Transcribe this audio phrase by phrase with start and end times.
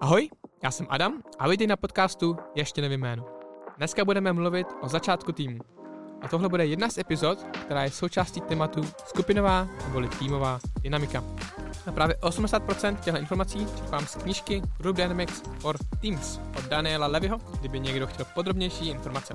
[0.00, 0.28] Ahoj,
[0.62, 3.24] já jsem Adam a vítej na podcastu Ještě nevím jméno.
[3.76, 5.58] Dneska budeme mluvit o začátku týmu.
[6.22, 11.24] A tohle bude jedna z epizod, která je součástí tématu skupinová nebo týmová dynamika.
[11.86, 17.38] A právě 80% těchto informací čerpám z knížky Group Dynamics for Teams od Daniela Levyho,
[17.60, 19.34] kdyby někdo chtěl podrobnější informace.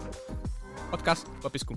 [0.92, 1.76] Odkaz v popisku.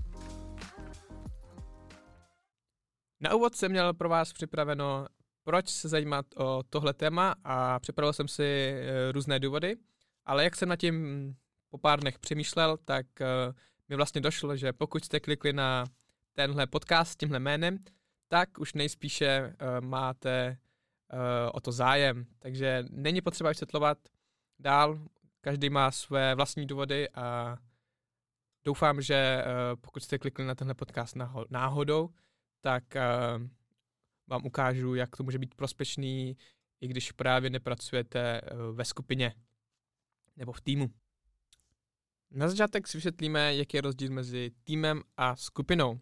[3.20, 5.06] Na úvod jsem měl pro vás připraveno
[5.44, 7.34] proč se zajímat o tohle téma?
[7.44, 9.76] A připravil jsem si eh, různé důvody,
[10.24, 11.36] ale jak jsem na tím
[11.70, 13.26] po pár dnech přemýšlel, tak eh,
[13.88, 15.84] mi vlastně došlo, že pokud jste klikli na
[16.32, 17.78] tenhle podcast s tímhle jménem,
[18.28, 20.58] tak už nejspíše eh, máte
[21.52, 22.26] o to zájem.
[22.38, 23.98] Takže není potřeba vysvětlovat
[24.58, 24.98] dál,
[25.40, 27.56] každý má své vlastní důvody a
[28.64, 29.44] doufám, že
[29.80, 31.16] pokud jste klikli na tenhle podcast
[31.50, 32.10] náhodou,
[32.60, 32.84] tak
[34.26, 36.36] vám ukážu, jak to může být prospešný,
[36.80, 39.34] i když právě nepracujete eh, ve skupině
[40.36, 40.90] nebo v týmu.
[42.30, 45.90] Na začátek si vysvětlíme, jaký je rozdíl mezi týmem a skupinou.
[45.90, 45.98] Uh,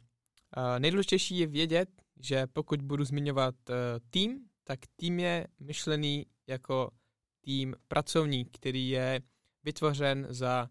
[0.79, 1.89] nejdůležitější je vědět,
[2.21, 3.75] že pokud budu zmiňovat uh,
[4.11, 6.91] tým, tak tým je myšlený jako
[7.41, 9.21] tým pracovní, který je
[9.65, 10.69] vytvořen za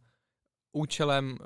[0.72, 1.38] účelem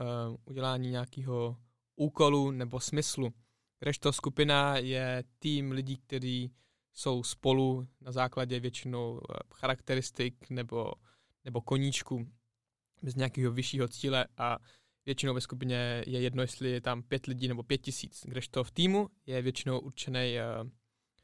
[0.45, 1.57] udělání nějakého
[1.95, 3.33] úkolu nebo smyslu.
[3.79, 6.51] Kdežto skupina je tým lidí, kteří
[6.93, 10.91] jsou spolu na základě většinou eh, charakteristik nebo,
[11.45, 12.27] nebo koníčků
[13.01, 14.57] bez nějakého vyššího cíle a
[15.05, 18.71] většinou ve skupině je jedno, jestli je tam pět lidí nebo pět tisíc, kdežto v
[18.71, 20.69] týmu je většinou určený, uh,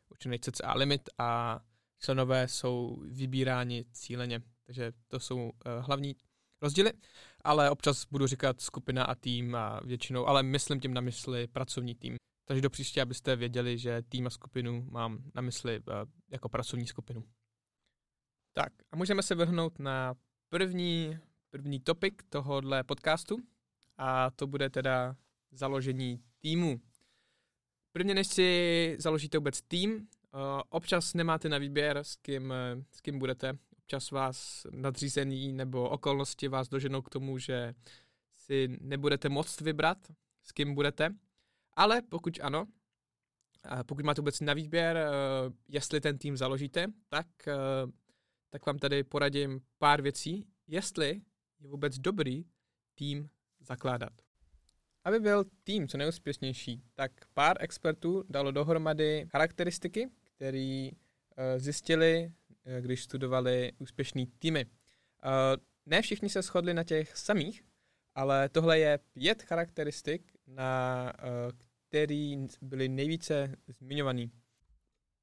[0.10, 1.60] určený CCA limit a
[2.00, 4.42] členové jsou vybíráni cíleně.
[4.66, 6.16] Takže to jsou uh, hlavní
[6.62, 6.92] rozdíly,
[7.44, 11.96] ale občas budu říkat skupina a tým a většinou, ale myslím tím na mysli pracovní
[11.96, 12.16] tým.
[12.52, 15.94] Takže do příště, abyste věděli, že tým a skupinu mám na mysli uh,
[16.30, 17.24] jako pracovní skupinu.
[18.54, 20.16] Tak a můžeme se vrhnout na
[20.50, 21.18] první,
[21.50, 23.38] první topik tohohle podcastu
[23.98, 25.16] a to bude teda
[25.52, 26.82] založení týmu.
[27.92, 32.54] Prvně než si založíte vůbec tým, uh, občas nemáte na výběr, s kým,
[32.92, 33.58] s kým budete.
[33.78, 37.76] Občas vás nadřízení nebo okolnosti vás doženou k tomu, že
[38.36, 39.98] si nebudete moct vybrat,
[40.44, 41.16] s kým budete.
[41.76, 42.68] Ale pokud ano,
[43.86, 45.10] pokud máte vůbec na výběr, eh,
[45.68, 47.54] jestli ten tým založíte, tak, eh,
[48.50, 51.22] tak vám tady poradím pár věcí, jestli
[51.60, 52.46] je vůbec dobrý
[52.96, 53.30] tým
[53.60, 54.14] zakládat.
[55.04, 60.90] Aby byl tým co nejúspěšnější, tak pár expertů dalo dohromady charakteristiky, které
[61.38, 62.32] eh, zjistili,
[62.80, 64.66] když studovali úspěšný týmy.
[65.86, 67.64] Ne všichni se shodli na těch samých,
[68.16, 71.14] ale tohle je pět charakteristik, na
[71.92, 74.32] který byly nejvíce zmiňovaný.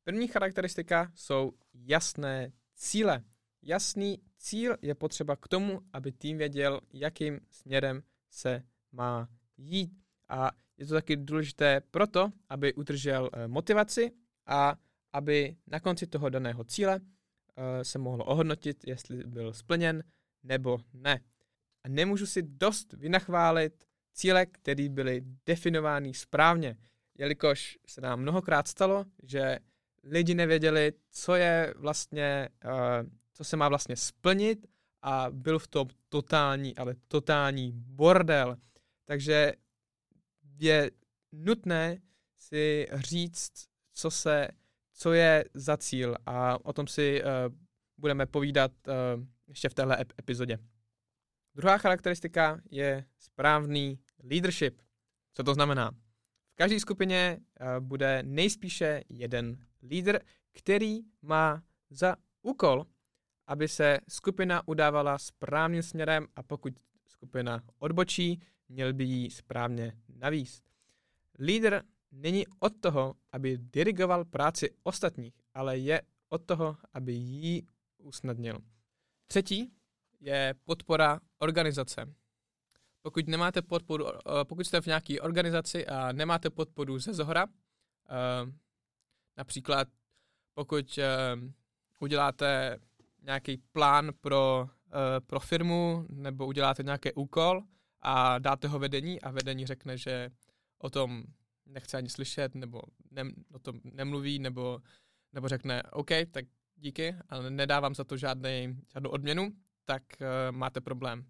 [0.05, 3.25] První charakteristika jsou jasné cíle.
[3.62, 8.62] Jasný cíl je potřeba k tomu, aby tým věděl, jakým směrem se
[8.93, 9.91] má jít.
[10.28, 14.11] A je to taky důležité proto, aby udržel eh, motivaci
[14.47, 14.77] a
[15.12, 20.05] aby na konci toho daného cíle eh, se mohlo ohodnotit, jestli byl splněn
[20.43, 21.21] nebo ne.
[21.84, 23.88] A nemůžu si dost vynachválit
[24.19, 26.77] cíle, které byly definovány správně,
[27.19, 29.59] jelikož se nám mnohokrát stalo, že
[30.05, 32.71] lidi nevěděli, co je vlastně, uh,
[33.33, 34.67] co se má vlastně splnit
[35.03, 38.56] a byl v tom totální, ale totální bordel.
[39.05, 39.53] Takže
[40.59, 40.91] je
[41.33, 41.99] nutné
[42.37, 43.53] si říct,
[43.95, 44.49] co se,
[44.93, 47.29] co je za cíl a o tom si uh,
[47.99, 48.95] budeme povídat uh,
[49.49, 50.59] ještě v téhle epizodě.
[51.55, 54.83] Druhá charakteristika je správný leadership.
[55.33, 55.91] Co to znamená?
[56.53, 60.19] V každé skupině uh, bude nejspíše jeden lídr,
[60.53, 62.87] který má za úkol,
[63.47, 66.73] aby se skupina udávala správným směrem a pokud
[67.06, 70.65] skupina odbočí, měl by jí správně navíst.
[71.39, 77.62] Lídr není od toho, aby dirigoval práci ostatních, ale je od toho, aby ji
[77.99, 78.59] usnadnil.
[79.27, 79.73] Třetí
[80.21, 82.14] je podpora organizace.
[83.03, 88.53] Pokud nemáte podporu, eh, pokud jste v nějaké organizaci a nemáte podporu ze zhora, eh,
[89.37, 89.89] například
[90.55, 91.06] pokud eh,
[92.00, 92.79] uděláte
[93.23, 94.69] nějaký plán pro,
[95.27, 97.62] pro firmu nebo uděláte nějaký úkol
[98.00, 100.31] a dáte ho vedení a vedení řekne, že
[100.79, 101.25] o tom
[101.67, 102.81] nechce ani slyšet nebo
[103.11, 103.23] ne,
[103.53, 104.81] o tom nemluví nebo,
[105.33, 106.45] nebo řekne OK, tak
[106.77, 109.53] díky, ale nedávám za to žádný, žádnou odměnu,
[109.85, 110.03] tak
[110.50, 111.27] máte problém.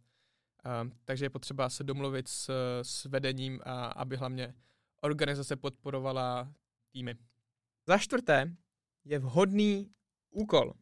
[0.67, 2.51] Uh, takže je potřeba se domluvit s,
[2.83, 4.55] s vedením, a aby hlavně
[5.01, 6.53] organizace podporovala
[6.93, 7.15] týmy.
[7.87, 8.57] Za čtvrté
[9.05, 9.91] je vhodný
[10.31, 10.75] úkol.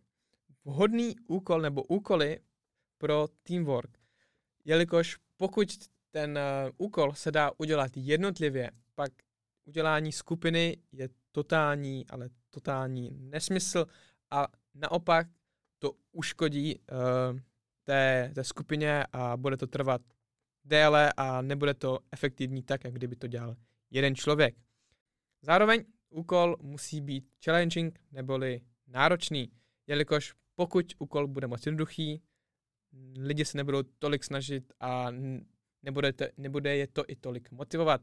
[0.65, 2.41] vhodný úkol nebo úkoly
[2.99, 3.99] pro teamwork.
[4.65, 5.69] Jelikož pokud
[6.11, 9.13] ten uh, úkol se dá udělat jednotlivě, pak
[9.65, 13.87] udělání skupiny je totální, ale totální nesmysl
[14.31, 15.27] a naopak
[15.79, 17.41] to uškodí uh,
[17.87, 20.03] té, té skupině a bude to trvat
[20.65, 23.57] déle a nebude to efektivní tak, jak kdyby to dělal
[23.91, 24.55] jeden člověk.
[25.43, 29.53] Zároveň úkol musí být challenging neboli náročný,
[29.87, 32.23] jelikož pokud úkol bude moc jednoduchý,
[33.19, 35.07] lidi se nebudou tolik snažit a
[35.83, 38.01] nebude, to, nebude je to i tolik motivovat.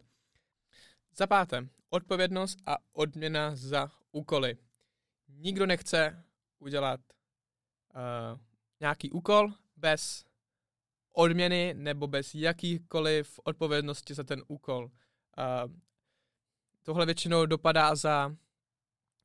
[1.16, 4.58] Za páté, odpovědnost a odměna za úkoly.
[5.28, 6.24] Nikdo nechce
[6.60, 7.00] udělat
[7.96, 8.40] uh,
[8.80, 9.54] nějaký úkol
[9.84, 10.26] bez
[11.14, 14.84] odměny nebo bez jakýkoliv odpovědnosti za ten úkol.
[14.86, 15.72] Uh,
[16.84, 18.36] tohle většinou dopadá za,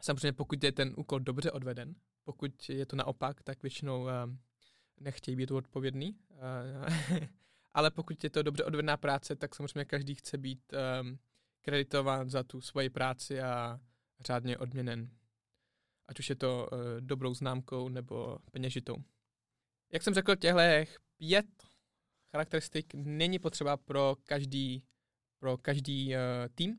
[0.03, 1.95] samozřejmě pokud je ten úkol dobře odveden,
[2.25, 4.11] pokud je to naopak, tak většinou uh,
[5.01, 6.19] nechtějí být odpovědný.
[6.31, 7.29] Uh,
[7.75, 11.19] ale pokud je to dobře odvedná práce, tak samozřejmě každý chce být um,
[11.61, 13.81] kreditován za tu svoji práci a
[14.21, 15.11] řádně odměnen.
[16.09, 18.97] Ať už je to uh, dobrou známkou nebo peněžitou.
[19.93, 20.59] Jak jsem řekl, těchto
[21.17, 21.47] pět
[22.33, 24.85] charakteristik není potřeba pro každý,
[25.39, 26.21] pro každý uh,
[26.55, 26.79] tým,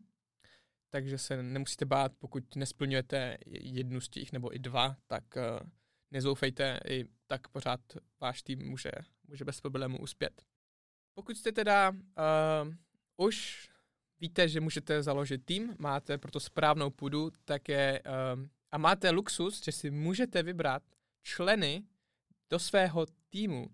[0.90, 5.70] takže se nemusíte bát, pokud nesplňujete jednu z těch nebo i dva, tak uh,
[6.12, 7.80] nezoufejte, i tak pořád
[8.22, 8.92] váš tým může,
[9.28, 10.44] může bez problému uspět.
[11.14, 12.74] Pokud jste teda uh,
[13.18, 13.70] už
[14.20, 19.64] víte, že můžete založit tým, máte proto správnou půdu, tak je, uh, a máte luxus,
[19.64, 20.84] že si můžete vybrat
[21.24, 21.84] členy
[22.50, 23.68] do svého týmu,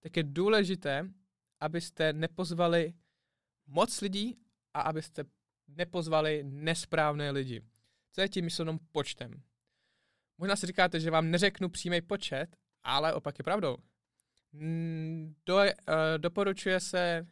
[0.00, 1.10] tak je důležité,
[1.60, 2.94] abyste nepozvali
[3.66, 4.38] moc lidí
[4.74, 5.24] a abyste
[5.68, 7.62] nepozvali nesprávné lidi.
[8.12, 9.42] Co je tím myšlenou počtem?
[10.38, 13.76] Možná si říkáte, že vám neřeknu přímý počet, ale opak je pravdou.
[15.46, 15.64] Do, uh,
[16.18, 17.26] doporučuje se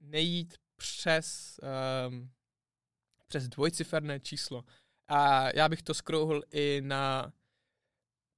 [0.00, 1.60] nejít přes,
[2.08, 2.30] um,
[3.26, 4.64] přes dvojciferné číslo.
[5.08, 7.32] A já bych to skrouhl i na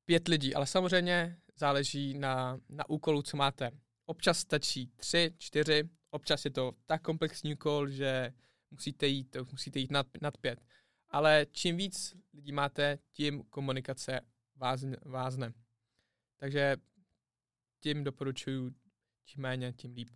[0.04, 3.70] pět lidí, ale samozřejmě záleží na, na úkolu, co máte.
[4.06, 8.32] Občas stačí tři, čtyři, občas je to tak komplexní úkol, že
[8.70, 10.60] musíte jít, musíte jít nad, nad pět.
[11.08, 14.20] Ale čím víc lidí máte, tím komunikace
[14.56, 14.96] vázne.
[15.04, 15.52] vázne.
[16.36, 16.76] Takže
[17.80, 18.70] tím doporučuji,
[19.24, 20.10] čím méně, tím líp.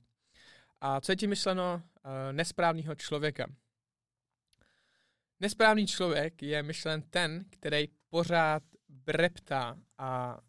[0.81, 3.47] A co je tím myšleno uh, nesprávného člověka?
[5.41, 10.41] Nesprávný člověk je myšlen ten, který pořád breptá a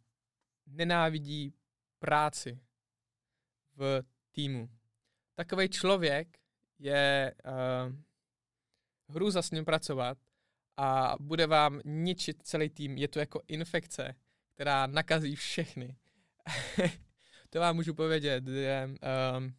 [0.66, 1.54] nenávidí
[2.00, 2.60] práci
[3.76, 4.70] v týmu.
[5.36, 6.38] Takový člověk
[6.80, 7.96] je uh,
[9.16, 10.18] hru s ním pracovat
[10.78, 12.98] a bude vám ničit celý tým.
[12.98, 14.16] Je to jako infekce,
[14.54, 15.98] která nakazí všechny.
[17.50, 18.90] to vám můžu povědět, že
[19.38, 19.56] um,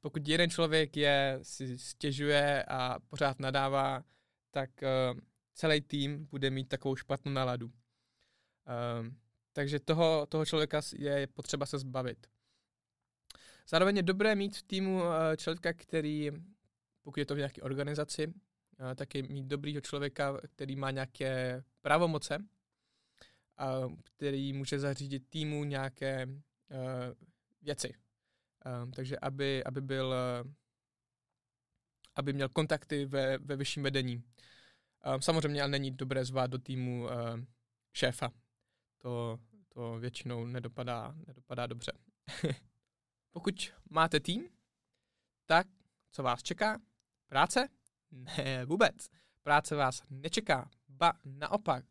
[0.00, 4.04] pokud jeden člověk je, si stěžuje a pořád nadává,
[4.50, 5.20] tak uh,
[5.54, 7.66] celý tým bude mít takovou špatnou náladu.
[7.66, 9.16] Um,
[9.60, 12.26] takže toho, toho člověka je potřeba se zbavit.
[13.68, 16.30] Zároveň je dobré mít v týmu uh, člověka, který,
[17.02, 18.32] pokud je to v nějaké organizaci, uh,
[18.94, 26.26] tak je mít dobrýho člověka, který má nějaké pravomoce, uh, který může zařídit týmu nějaké
[26.26, 26.34] uh,
[27.62, 27.94] věci.
[28.82, 30.14] Um, takže aby, aby byl
[30.44, 30.52] uh,
[32.16, 34.16] aby měl kontakty ve, ve vyšším vedení.
[34.16, 37.10] Um, samozřejmě ale není dobré zvát do týmu uh,
[37.92, 38.32] šéfa.
[38.98, 39.38] To,
[39.74, 41.92] to většinou nedopadá, nedopadá dobře.
[43.30, 44.48] Pokud máte tým,
[45.46, 45.66] tak
[46.12, 46.80] co vás čeká?
[47.28, 47.68] Práce?
[48.10, 48.94] Ne, vůbec.
[49.42, 50.70] Práce vás nečeká.
[50.88, 51.84] Ba, naopak,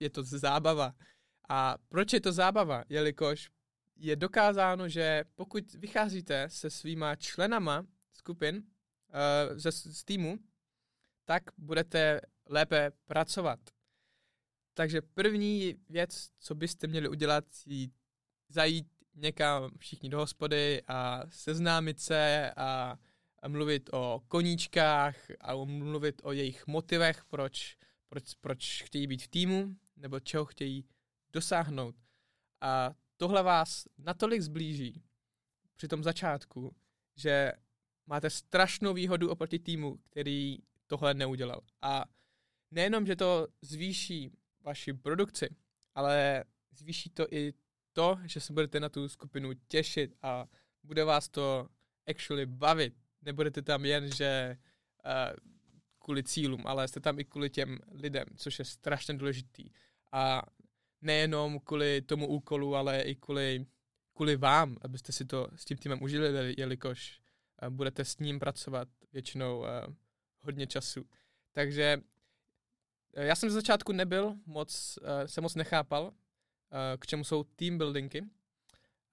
[0.00, 0.94] je to zábava.
[1.48, 2.84] A proč je to zábava?
[2.88, 3.50] Jelikož
[3.96, 8.62] je dokázáno, že pokud vycházíte se svýma členama skupin uh,
[9.58, 10.38] ze, z týmu,
[11.24, 13.60] tak budete lépe pracovat.
[14.74, 17.88] Takže první věc, co byste měli udělat, je
[18.48, 22.98] zajít někam všichni do hospody a seznámit se a,
[23.48, 27.76] mluvit o koníčkách a mluvit o jejich motivech, proč,
[28.08, 30.84] proč, proč chtějí být v týmu nebo čeho chtějí
[31.32, 31.94] dosáhnout.
[32.60, 35.02] A tohle vás natolik zblíží
[35.76, 36.76] při tom začátku,
[37.16, 37.52] že
[38.06, 41.60] máte strašnou výhodu oproti týmu, který tohle neudělal.
[41.82, 42.04] A
[42.70, 44.30] nejenom, že to zvýší
[44.64, 45.48] vaši produkci,
[45.94, 47.52] ale zvýší to i
[47.92, 50.46] to, že se budete na tu skupinu těšit a
[50.82, 51.68] bude vás to
[52.10, 52.94] actually bavit.
[53.22, 54.58] Nebudete tam jen, že
[55.04, 55.36] uh,
[55.98, 59.70] kvůli cílům, ale jste tam i kvůli těm lidem, což je strašně důležitý.
[60.12, 60.42] A
[61.00, 63.66] nejenom kvůli tomu úkolu, ale i kvůli,
[64.14, 67.20] kvůli vám, abyste si to s tím týmem užili, jelikož
[67.62, 69.66] uh, budete s ním pracovat většinou uh,
[70.40, 71.04] hodně času.
[71.52, 71.98] Takže
[73.16, 76.12] já jsem z začátku nebyl moc, uh, se moc nechápal, uh,
[76.98, 78.22] k čemu jsou team buildingy.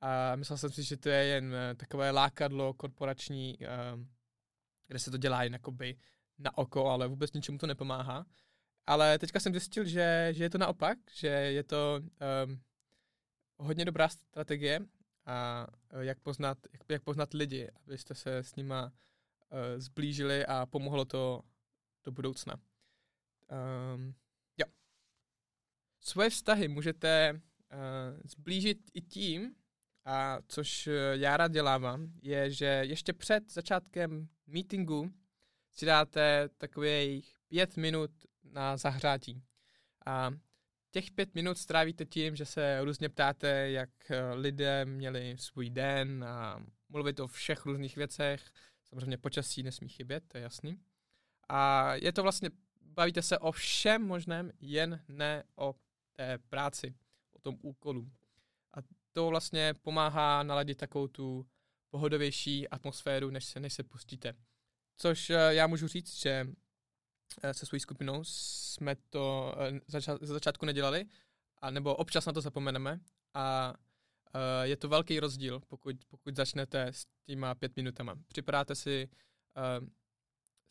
[0.02, 3.58] A myslel jsem si, že to je jen takové lákadlo korporační,
[4.88, 5.98] kde se to dělá jen jakoby
[6.40, 8.26] na oko, ale vůbec ničemu to nepomáhá.
[8.88, 12.00] Ale teďka jsem zjistil, že, že je to naopak, že je to
[12.46, 12.62] um,
[13.58, 14.80] hodně dobrá strategie
[15.26, 15.68] a
[16.00, 18.92] jak poznat, jak, jak poznat lidi, abyste se s nima uh,
[19.78, 21.42] zblížili a pomohlo to
[22.04, 22.56] do budoucna.
[23.52, 24.16] Um,
[24.58, 24.66] jo.
[26.00, 27.40] Svoje vztahy můžete uh,
[28.24, 29.56] zblížit i tím,
[30.06, 35.12] a což já rád dělávám, je, že ještě před začátkem meetingu
[35.72, 38.12] si dáte takových pět minut
[38.44, 39.44] na zahřátí.
[40.06, 40.32] A
[40.92, 43.90] těch pět minut strávíte tím, že se různě ptáte, jak
[44.34, 48.52] lidé měli svůj den a mluvit o všech různých věcech.
[48.84, 50.80] Samozřejmě počasí nesmí chybět, to je jasný.
[51.50, 52.50] A je to vlastně,
[52.94, 55.76] bavíte se o všem možném, jen ne o
[56.14, 56.96] té práci,
[57.32, 58.12] o tom úkolu.
[58.74, 58.78] A
[59.12, 61.46] to vlastně pomáhá naladit takovou tu
[61.90, 64.34] pohodovější atmosféru, než se, než se pustíte.
[64.98, 66.48] Což eh, já můžu říct, že
[67.44, 71.06] eh, se svojí skupinou jsme to eh, zača- za začátku nedělali,
[71.62, 73.00] a nebo občas na to zapomeneme
[73.34, 73.74] a
[74.64, 78.16] je to velký rozdíl, pokud, pokud začnete s těma pět minutama.
[78.28, 79.10] Připadáte si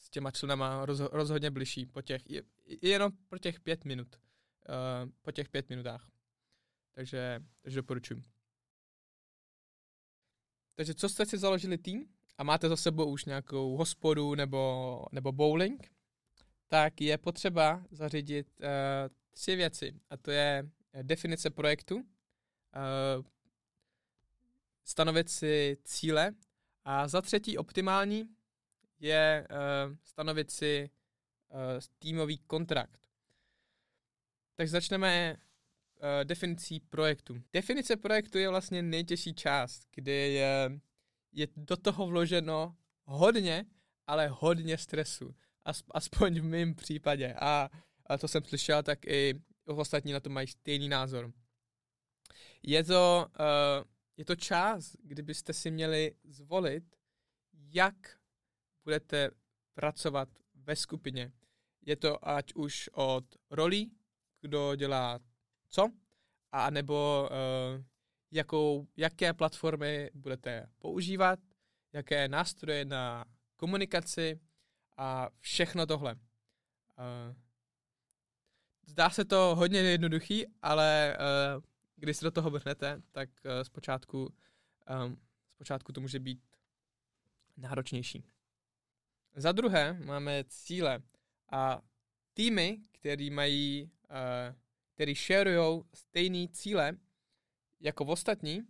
[0.00, 2.23] s těma členama roz, rozhodně bližší po těch,
[2.83, 4.16] jenom po těch pět minut,
[5.23, 6.11] po těch pět minutách.
[6.92, 8.23] Takže, takže doporučuji.
[10.75, 12.09] Takže co jste si založili tým?
[12.40, 15.90] a máte za sebou už nějakou hospodu nebo, nebo bowling,
[16.69, 18.66] tak je potřeba zařídit uh,
[19.30, 19.92] tři věci.
[20.11, 20.71] A to je
[21.02, 22.02] definice projektu, uh,
[24.85, 26.35] stanovit si cíle
[26.85, 28.28] a za třetí optimální
[29.00, 30.90] je uh, stanovit si
[31.49, 31.59] uh,
[31.99, 33.00] týmový kontrakt.
[34.54, 37.42] Tak začneme uh, definicí projektu.
[37.52, 40.80] Definice projektu je vlastně nejtěžší část, kdy je
[41.33, 43.64] je do toho vloženo hodně,
[44.07, 45.35] ale hodně stresu.
[45.90, 47.35] Aspoň v mém případě.
[47.40, 47.71] A,
[48.07, 51.33] a to jsem slyšel, tak i ostatní na to mají stejný názor.
[52.62, 53.85] Je to, uh,
[54.16, 56.85] je to čas, kdybyste si měli zvolit,
[57.52, 58.19] jak
[58.90, 59.30] budete
[59.75, 61.32] pracovat ve skupině.
[61.87, 63.92] Je to ať už od rolí,
[64.40, 65.18] kdo dělá
[65.68, 65.90] co,
[66.52, 67.85] a nebo uh,
[68.30, 71.38] jakou, jaké platformy budete používat,
[71.92, 73.25] jaké nástroje na
[73.56, 74.40] komunikaci
[74.97, 76.14] a všechno tohle.
[76.14, 77.37] Uh,
[78.87, 81.16] zdá se to hodně jednoduchý, ale
[81.56, 81.62] uh,
[81.97, 84.35] když se do toho vrhnete, tak uh, zpočátku,
[85.04, 85.16] um,
[85.54, 86.42] zpočátku to může být
[87.56, 88.25] náročnější.
[89.34, 91.02] Za druhé máme cíle
[91.52, 91.82] a
[92.34, 94.56] týmy, který mají, uh,
[94.94, 96.92] který shareujou stejné cíle,
[97.80, 98.62] jako v ostatní,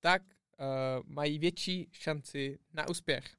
[0.00, 0.66] tak uh,
[1.04, 3.36] mají větší šanci na úspěch.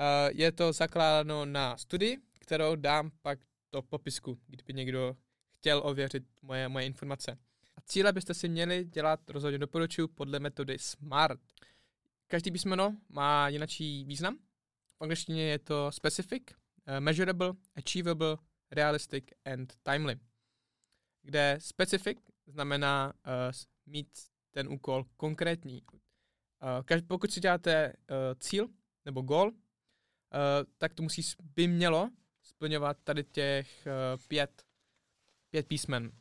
[0.00, 3.38] Uh, je to zakládáno na studii, kterou dám pak
[3.72, 5.16] do popisku, kdyby někdo
[5.58, 7.38] chtěl ověřit moje, moje informace.
[7.76, 11.40] A cíle byste si měli dělat, rozhodně doporučuji, podle metody SMART.
[12.26, 14.38] Každý písmeno má jinačí význam.
[15.02, 18.36] Angličtině je to specific, uh, measurable, achievable,
[18.70, 20.16] realistic and timely.
[21.22, 23.32] Kde specific znamená uh,
[23.86, 24.08] mít
[24.50, 25.82] ten úkol konkrétní.
[25.82, 28.68] Uh, pokud si děláte uh, cíl
[29.04, 29.54] nebo gol, uh,
[30.78, 32.10] tak to musí, by mělo
[32.42, 34.66] splňovat tady těch uh, pět,
[35.50, 36.12] pět písmen.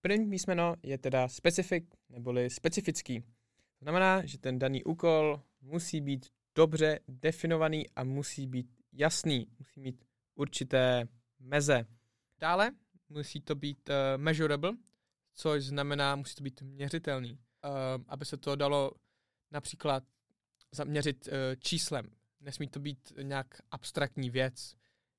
[0.00, 3.20] První písmeno je teda specific, neboli specifický.
[3.20, 6.26] To znamená, že ten daný úkol musí být
[6.60, 11.86] dobře definovaný a musí být jasný, musí mít určité meze.
[12.38, 12.70] Dále
[13.08, 14.72] musí to být uh, measurable,
[15.34, 18.92] což znamená, musí to být měřitelný, uh, aby se to dalo
[19.50, 20.04] například
[20.72, 22.10] zaměřit uh, číslem.
[22.40, 24.76] Nesmí to být nějak abstraktní věc,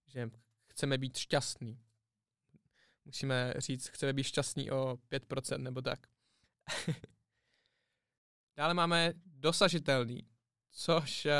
[0.07, 0.29] že
[0.67, 1.79] chceme být šťastný.
[3.05, 6.00] Musíme říct, chceme být šťastný o 5% nebo tak.
[8.57, 10.30] Dále máme dosažitelný,
[10.71, 11.31] což uh,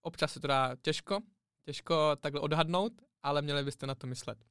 [0.00, 1.20] občas se to dá těžko,
[1.62, 4.44] těžko takhle odhadnout, ale měli byste na to myslet.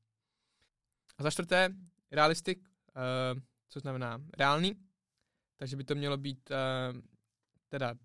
[1.18, 1.70] A za čtvrté,
[2.12, 3.40] realistik, uh,
[3.70, 4.76] co znamená reálný,
[5.58, 7.02] takže by to mělo být uh,
[7.70, 7.98] teda uh,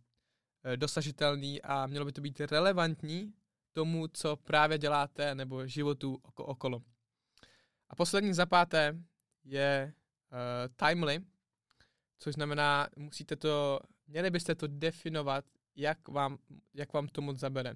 [0.77, 3.35] dosažitelný a mělo by to být relevantní
[3.73, 6.83] tomu, co právě děláte, nebo životu oko okolo.
[7.89, 8.99] A poslední za páté
[9.45, 9.95] je
[10.77, 11.21] timely,
[12.19, 15.45] což znamená, musíte to, měli byste to definovat,
[15.79, 16.39] jak vám,
[16.75, 17.75] jak vám to moc zabere.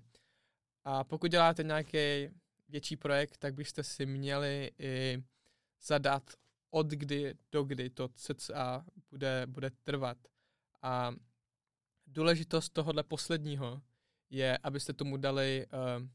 [0.84, 2.28] A pokud děláte nějaký
[2.68, 5.22] větší projekt, tak byste si měli i
[5.82, 6.30] zadat
[6.70, 10.18] od kdy do kdy to cca bude, bude trvat.
[10.82, 11.14] A
[12.06, 13.82] důležitost tohohle posledního
[14.30, 16.08] je, abyste tomu dali uh,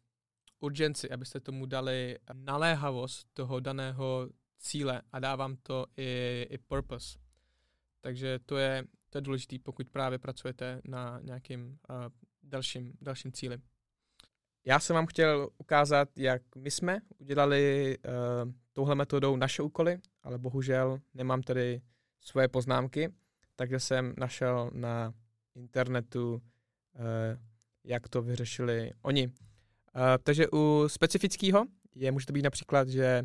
[0.60, 7.20] urgenci, abyste tomu dali naléhavost toho daného cíle a dávám to i, i purpose.
[8.01, 11.96] Takže to je, to je důležité, pokud právě pracujete na nějakým uh,
[12.44, 13.58] dalším, dalším cíli.
[14.66, 20.38] Já jsem vám chtěl ukázat, jak my jsme udělali uh, touhle metodou naše úkoly, ale
[20.38, 21.82] bohužel nemám tady
[22.22, 23.14] svoje poznámky,
[23.56, 25.14] takže jsem našel na
[25.56, 26.42] internetu, uh,
[27.84, 29.28] jak to vyřešili oni.
[29.28, 29.34] Uh,
[30.24, 33.24] takže u specifického je může to být například, že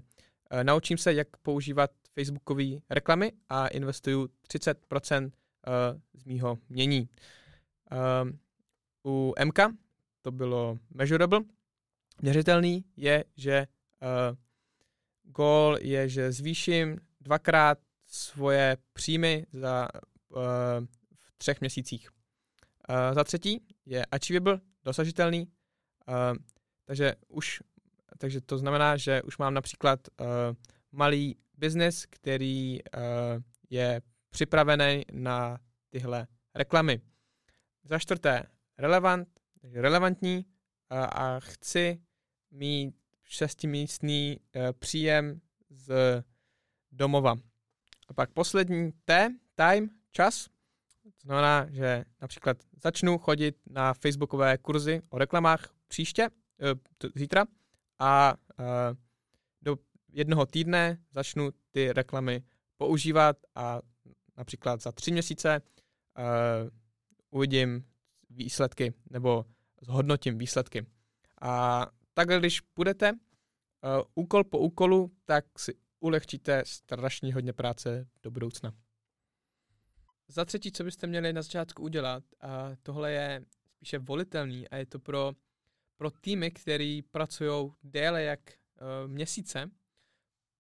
[0.53, 5.31] uh, naučím se, jak používat facebookové reklamy a investuju 30% uh,
[6.14, 7.09] z mýho mění.
[7.92, 8.31] Uh,
[9.07, 9.59] u MK
[10.23, 11.40] to bylo measurable.
[12.23, 13.66] Měřitelný je, že
[14.02, 14.37] uh,
[15.23, 19.88] goal je, že zvýším dvakrát svoje příjmy za,
[20.28, 20.40] uh,
[21.14, 22.11] v třech měsících.
[22.88, 25.47] Uh, za třetí je achievable, dosažitelný,
[26.09, 26.37] uh,
[26.87, 27.61] takže už
[28.19, 30.26] takže to znamená, že už mám například uh,
[30.92, 34.02] malý biznis, který uh, je
[34.33, 35.59] připravený na
[35.91, 37.01] tyhle reklamy.
[37.85, 38.43] Za čtvrté,
[38.79, 39.29] relevant,
[39.62, 40.47] relevantní
[40.91, 42.03] a, a chci
[42.51, 45.93] mít šestimístný uh, příjem z
[46.93, 47.35] domova.
[48.09, 50.49] A pak poslední T, time, čas.
[51.03, 57.45] To znamená, že například začnu chodit na facebookové kurzy o reklamách příště, uh, zítra
[57.99, 58.65] a uh,
[59.62, 59.77] do
[60.12, 62.43] jednoho týdne začnu ty reklamy
[62.77, 63.81] používat a
[64.37, 65.62] například za tři měsíce
[66.19, 66.25] uh,
[67.31, 67.85] uvidím
[68.31, 69.47] výsledky nebo
[69.81, 70.87] zhodnotím výsledky.
[71.41, 73.19] A takhle, když budete uh,
[74.15, 78.73] úkol po úkolu, tak si ulehčíte strašně hodně práce do budoucna.
[80.28, 83.45] Za třetí, co byste měli na začátku udělat, a tohle je
[83.76, 85.33] spíše volitelný a je to pro,
[85.97, 89.71] pro týmy, který pracují déle jak uh, měsíce,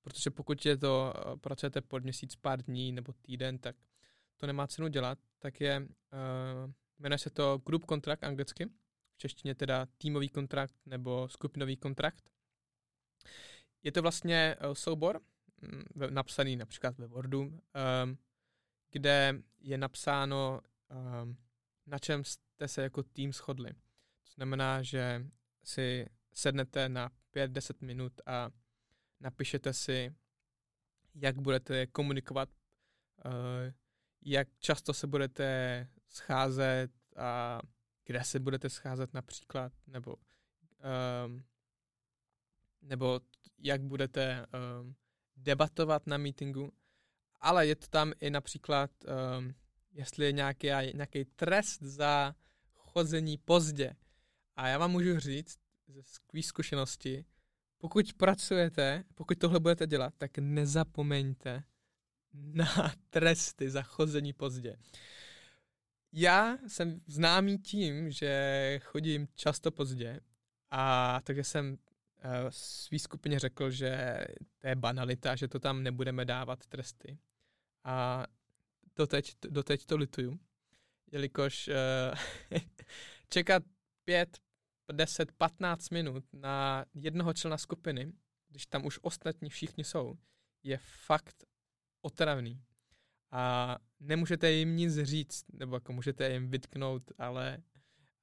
[0.02, 3.76] protože pokud je to, uh, pracujete pod měsíc, pár dní nebo týden, tak
[4.36, 8.66] to nemá cenu dělat, tak je, uh, jmenuje se to group contract anglicky,
[9.14, 12.30] v češtině teda týmový kontrakt nebo skupinový kontrakt.
[13.82, 15.20] Je to vlastně uh, soubor,
[15.62, 18.18] um, napsaný například ve Wordu, um,
[18.90, 20.60] kde je napsáno,
[21.22, 21.36] um,
[21.86, 23.72] na čem jste se jako tým shodli.
[24.24, 25.26] To znamená, že
[25.64, 28.50] si sednete na 5-10 minut a
[29.22, 30.14] napíšete si,
[31.14, 32.48] jak budete komunikovat,
[33.24, 33.32] uh,
[34.22, 37.60] jak často se budete scházet a
[38.04, 40.16] kde se budete scházet například, nebo,
[41.26, 41.44] um,
[42.82, 43.20] nebo
[43.58, 44.46] jak budete
[44.80, 44.94] um,
[45.36, 46.72] debatovat na meetingu,
[47.40, 48.90] ale je to tam i například,
[49.38, 49.54] um,
[49.92, 52.34] jestli je nějaký, nějaký trest za
[52.74, 53.96] chození pozdě.
[54.56, 55.58] A já vám můžu říct
[55.88, 56.02] ze
[56.42, 57.24] zkušenosti,
[57.82, 61.64] pokud pracujete, pokud tohle budete dělat, tak nezapomeňte
[62.32, 64.76] na tresty za chození pozdě.
[66.12, 70.20] Já jsem známý tím, že chodím často pozdě
[70.70, 71.78] a takže jsem uh,
[72.50, 74.24] svý skupině řekl, že
[74.58, 77.18] to je banalita, že to tam nebudeme dávat tresty.
[77.84, 78.26] A
[78.96, 80.38] doteď, doteď to lituju,
[81.12, 81.68] jelikož
[82.52, 82.58] uh,
[83.28, 83.62] čekat
[84.04, 84.38] pět,
[84.92, 88.12] 10, 15 minut na jednoho člena skupiny,
[88.48, 90.18] když tam už ostatní všichni jsou,
[90.62, 91.44] je fakt
[92.02, 92.62] otravný.
[93.30, 97.58] A nemůžete jim nic říct, nebo jako můžete jim vytknout, ale,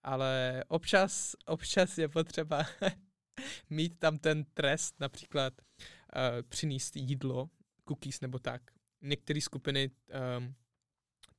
[0.04, 2.66] ale občas, občas je potřeba
[3.70, 7.50] mít tam ten trest, například uh, přinést jídlo,
[7.88, 8.62] cookies nebo tak.
[9.02, 9.92] Některé skupiny
[10.38, 10.56] um,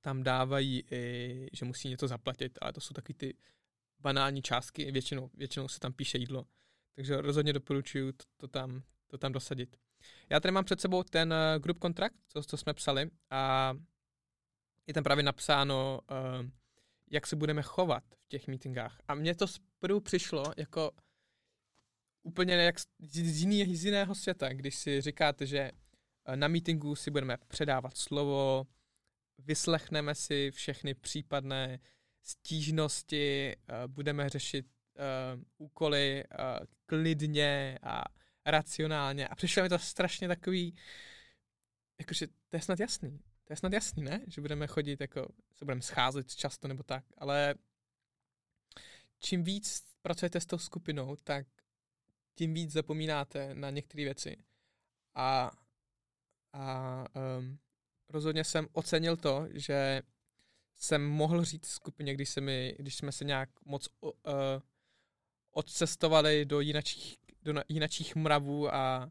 [0.00, 3.34] tam dávají, i, že musí něco zaplatit, ale to jsou taky ty
[4.00, 6.46] banální částky, většinou, většinou se tam píše jídlo.
[6.94, 9.76] Takže rozhodně doporučuji to, to, tam, to tam dosadit.
[10.30, 13.74] Já tady mám před sebou ten uh, group kontrakt, co, co jsme psali a
[14.86, 16.46] je tam právě napsáno, uh,
[17.10, 19.00] jak se budeme chovat v těch meetingách.
[19.08, 20.90] A mně to zprvu přišlo jako
[22.22, 25.70] úplně jak z, jiný, z jiného světa, když si říkáte, že
[26.28, 28.66] uh, na meetingu si budeme předávat slovo,
[29.38, 31.78] vyslechneme si všechny případné
[32.22, 38.04] stížnosti, uh, budeme řešit uh, úkoly uh, klidně a
[38.46, 39.28] racionálně.
[39.28, 40.74] A přišlo mi to strašně takový
[42.00, 43.18] jakože to je snad jasný.
[43.44, 44.20] To je snad jasný, ne?
[44.26, 47.54] Že budeme chodit, jako se budeme scházet často nebo tak, ale
[49.18, 51.46] čím víc pracujete s tou skupinou, tak
[52.34, 54.36] tím víc zapomínáte na některé věci.
[55.14, 55.50] A,
[56.52, 57.04] a
[57.38, 57.58] um,
[58.08, 60.02] rozhodně jsem ocenil to, že
[60.80, 64.12] jsem mohl říct skupině, když, se mi, když jsme se nějak moc uh,
[65.50, 69.10] odcestovali do jinačích, do jinačích mravů a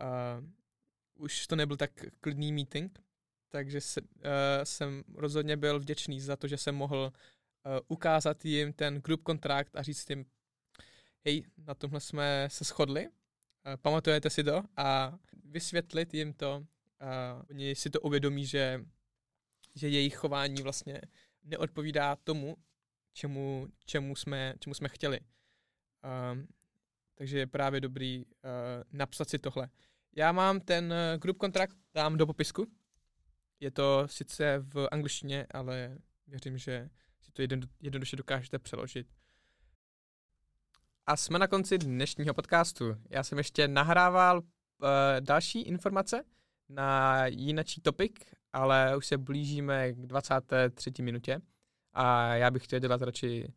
[0.00, 3.00] uh, už to nebyl tak klidný meeting,
[3.48, 4.08] takže se, uh,
[4.64, 9.76] jsem rozhodně byl vděčný za to, že jsem mohl uh, ukázat jim ten group kontrakt
[9.76, 10.24] a říct jim,
[11.24, 13.12] hej, na tomhle jsme se shodli, uh,
[13.82, 14.62] pamatujete si to?
[14.76, 18.84] a vysvětlit jim to, uh, oni si to uvědomí, že,
[19.74, 21.00] že jejich chování vlastně
[21.42, 22.56] neodpovídá tomu,
[23.12, 25.20] čemu, čemu, jsme, čemu jsme chtěli.
[26.32, 26.48] Um,
[27.14, 28.30] takže je právě dobrý uh,
[28.92, 29.70] napsat si tohle.
[30.16, 32.66] Já mám ten uh, group kontrakt, dám do popisku.
[33.60, 39.06] Je to sice v angličtině, ale věřím, že si to jedno, jednoduše dokážete přeložit.
[41.06, 42.96] A jsme na konci dnešního podcastu.
[43.10, 44.44] Já jsem ještě nahrával uh,
[45.20, 46.24] další informace
[46.68, 51.02] na jinačí topik, ale už se blížíme k 23.
[51.02, 51.40] minutě
[51.92, 53.52] a já bych chtěl dělat radši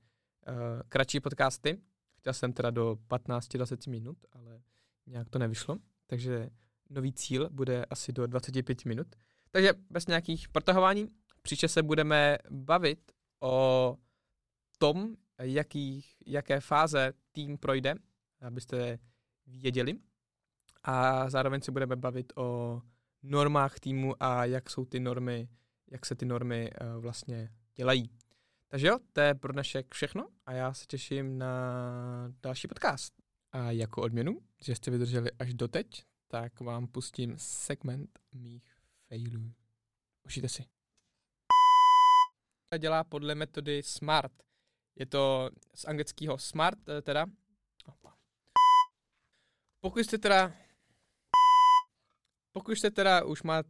[0.47, 0.55] uh,
[0.89, 1.81] kratší podcasty.
[2.17, 4.61] Chtěl jsem teda do 15-20 minut, ale
[5.07, 5.77] nějak to nevyšlo,
[6.07, 6.49] takže
[6.89, 9.07] nový cíl bude asi do 25 minut.
[9.51, 11.09] Takže bez nějakých protahování,
[11.41, 13.97] příště se budeme bavit o
[14.77, 17.95] tom, jaký, jaké fáze tým projde,
[18.41, 18.99] abyste
[19.47, 19.99] věděli.
[20.83, 22.81] A zároveň se budeme bavit o
[23.23, 25.49] normách týmu a jak jsou ty normy,
[25.91, 28.09] jak se ty normy uh, vlastně dělají.
[28.67, 31.53] Takže jo, to je pro dnešek všechno a já se těším na
[32.43, 33.13] další podcast.
[33.51, 38.75] A jako odměnu, že jste vydrželi až doteď, tak vám pustím segment mých
[39.07, 39.53] failů.
[40.25, 40.65] Užijte si.
[42.79, 44.31] Dělá podle metody SMART.
[44.95, 47.25] Je to z anglického SMART, eh, teda.
[49.79, 50.53] Pokud jste teda
[52.53, 53.69] pokud jste teda už máte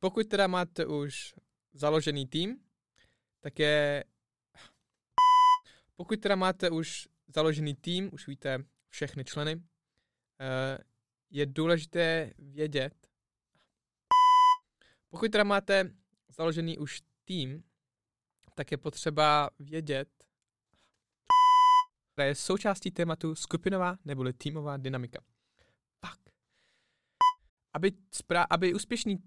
[0.00, 1.34] pokud teda máte už
[1.72, 2.64] založený tým,
[3.40, 4.04] tak je
[5.96, 9.62] pokud teda máte už založený tým, už víte všechny členy,
[10.40, 10.78] eh,
[11.30, 13.08] je důležité vědět,
[15.08, 15.94] pokud teda máte
[16.28, 17.64] založený už tým,
[18.54, 20.08] tak je potřeba vědět,
[22.12, 25.20] která je součástí tématu skupinová neboli týmová dynamika
[27.78, 29.22] aby, spra- aby úspěšný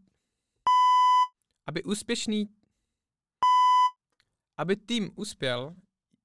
[1.68, 2.50] aby úspěšný
[4.58, 5.76] aby tým uspěl,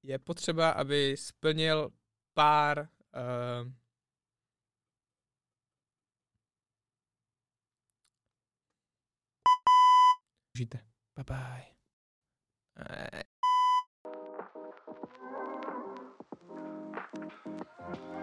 [0.02, 1.92] je potřeba, aby splnil
[2.34, 3.72] pár uh,
[10.54, 10.78] Užijte.
[11.16, 11.66] Bye bye.
[18.00, 18.15] Uh.